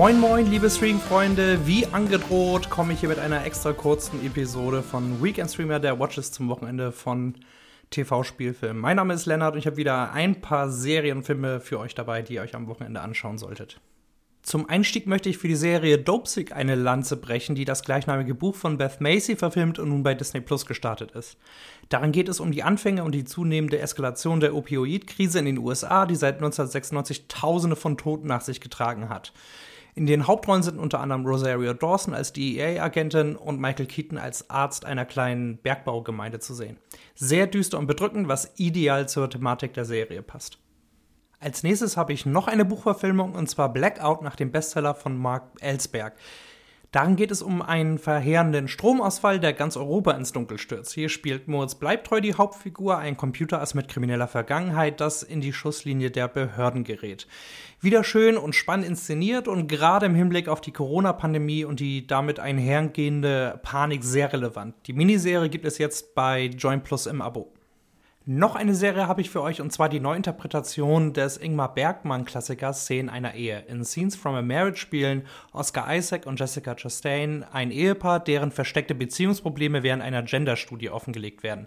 [0.00, 5.22] Moin moin, liebe Stream-Freunde, wie angedroht komme ich hier mit einer extra kurzen Episode von
[5.22, 7.34] Weekend Streamer, der Watches zum Wochenende von
[7.90, 8.80] TV-Spielfilmen.
[8.80, 12.36] Mein Name ist Lennart und ich habe wieder ein paar Serienfilme für euch dabei, die
[12.36, 13.78] ihr euch am Wochenende anschauen solltet.
[14.40, 18.54] Zum Einstieg möchte ich für die Serie Dopesick eine Lanze brechen, die das gleichnamige Buch
[18.54, 21.36] von Beth Macy verfilmt und nun bei Disney Plus gestartet ist.
[21.90, 26.06] Darin geht es um die Anfänge und die zunehmende Eskalation der Opioidkrise in den USA,
[26.06, 29.34] die seit 1996 Tausende von Toten nach sich getragen hat.
[29.94, 34.84] In den Hauptrollen sind unter anderem Rosario Dawson als DEA-Agentin und Michael Keaton als Arzt
[34.84, 36.78] einer kleinen Bergbaugemeinde zu sehen.
[37.14, 40.58] Sehr düster und bedrückend, was ideal zur Thematik der Serie passt.
[41.40, 45.44] Als nächstes habe ich noch eine Buchverfilmung und zwar Blackout nach dem Bestseller von Mark
[45.60, 46.14] Ellsberg.
[46.92, 50.92] Darin geht es um einen verheerenden Stromausfall, der ganz Europa ins Dunkel stürzt.
[50.92, 56.10] Hier spielt Moritz Bleibtreu die Hauptfigur, ein Computerass mit krimineller Vergangenheit, das in die Schusslinie
[56.10, 57.28] der Behörden gerät.
[57.80, 62.40] Wieder schön und spannend inszeniert und gerade im Hinblick auf die Corona-Pandemie und die damit
[62.40, 64.74] einhergehende Panik sehr relevant.
[64.88, 67.52] Die Miniserie gibt es jetzt bei Join Plus im Abo.
[68.26, 73.08] Noch eine Serie habe ich für euch und zwar die Neuinterpretation des Ingmar Bergmann-Klassikers Szenen
[73.08, 73.60] einer Ehe.
[73.66, 75.22] In Scenes from a Marriage spielen
[75.54, 81.66] Oscar Isaac und Jessica Chastain ein Ehepaar, deren versteckte Beziehungsprobleme während einer Genderstudie offengelegt werden.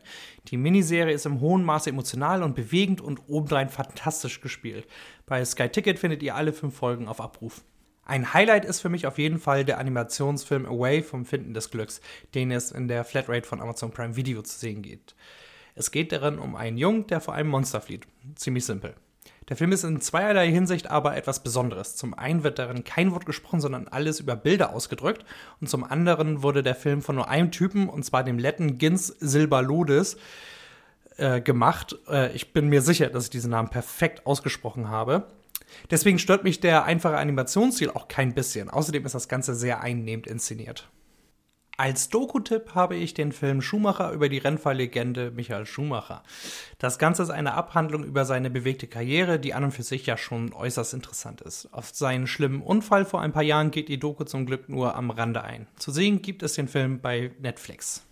[0.49, 4.85] Die Miniserie ist im hohen Maße emotional und bewegend und obendrein fantastisch gespielt.
[5.25, 7.63] Bei Sky Ticket findet ihr alle fünf Folgen auf Abruf.
[8.05, 11.99] Ein Highlight ist für mich auf jeden Fall der Animationsfilm Away vom Finden des Glücks,
[12.35, 15.15] den es in der Flatrate von Amazon Prime Video zu sehen gibt.
[15.75, 18.05] Es geht darin um einen Jungen, der vor einem Monster flieht.
[18.35, 18.95] Ziemlich simpel.
[19.49, 21.95] Der Film ist in zweierlei Hinsicht aber etwas Besonderes.
[21.95, 25.25] Zum einen wird darin kein Wort gesprochen, sondern alles über Bilder ausgedrückt.
[25.59, 29.07] Und zum anderen wurde der Film von nur einem Typen, und zwar dem Letten Gins
[29.07, 30.17] Silberlodis,
[31.17, 31.97] äh, gemacht.
[32.07, 35.27] Äh, ich bin mir sicher, dass ich diesen Namen perfekt ausgesprochen habe.
[35.91, 38.69] Deswegen stört mich der einfache Animationsstil auch kein bisschen.
[38.69, 40.87] Außerdem ist das Ganze sehr einnehmend inszeniert.
[41.75, 46.21] Als Doku-Tipp habe ich den Film Schumacher über die Rennfahrlegende Michael Schumacher.
[46.77, 50.15] Das Ganze ist eine Abhandlung über seine bewegte Karriere, die an und für sich ja
[50.15, 51.73] schon äußerst interessant ist.
[51.73, 55.09] Auf seinen schlimmen Unfall vor ein paar Jahren geht die Doku zum Glück nur am
[55.09, 55.65] Rande ein.
[55.77, 58.03] Zu sehen gibt es den Film bei Netflix.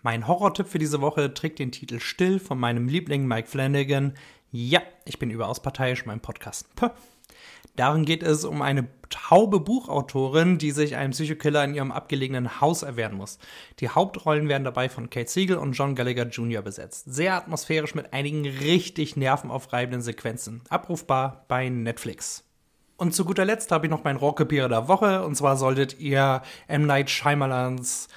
[0.00, 4.14] Mein Horrortipp für diese Woche trägt den Titel Still von meinem Liebling Mike Flanagan.
[4.50, 6.74] Ja, ich bin überaus parteiisch, mein Podcast.
[6.76, 6.88] Puh.
[7.76, 12.82] Darin geht es um eine taube Buchautorin, die sich einem Psychokiller in ihrem abgelegenen Haus
[12.82, 13.38] erwehren muss.
[13.80, 16.62] Die Hauptrollen werden dabei von Kate Siegel und John Gallagher Jr.
[16.62, 17.12] besetzt.
[17.12, 20.62] Sehr atmosphärisch mit einigen richtig nervenaufreibenden Sequenzen.
[20.68, 22.44] Abrufbar bei Netflix.
[22.96, 25.24] Und zu guter Letzt habe ich noch mein Rohrkrepierer der Woche.
[25.24, 26.86] Und zwar solltet ihr M.
[26.86, 28.08] Night Shyamalans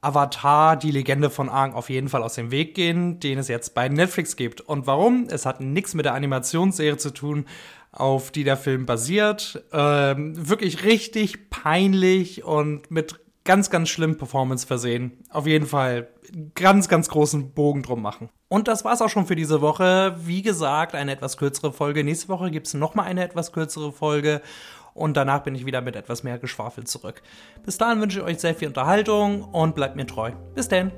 [0.00, 3.74] Avatar, die Legende von Aang, auf jeden Fall aus dem Weg gehen, den es jetzt
[3.74, 4.60] bei Netflix gibt.
[4.60, 5.26] Und warum?
[5.28, 7.46] Es hat nichts mit der Animationsserie zu tun,
[7.92, 9.64] auf die der Film basiert.
[9.72, 15.24] Ähm, wirklich richtig peinlich und mit ganz, ganz schlimmen Performance versehen.
[15.30, 16.08] Auf jeden Fall
[16.54, 18.28] ganz, ganz großen Bogen drum machen.
[18.48, 20.16] Und das war's auch schon für diese Woche.
[20.18, 22.04] Wie gesagt, eine etwas kürzere Folge.
[22.04, 24.42] Nächste Woche gibt's noch mal eine etwas kürzere Folge.
[24.92, 27.22] Und danach bin ich wieder mit etwas mehr Geschwafel zurück.
[27.64, 30.32] Bis dahin wünsche ich euch sehr viel Unterhaltung und bleibt mir treu.
[30.54, 30.92] Bis denn.